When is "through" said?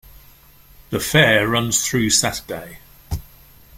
1.87-2.09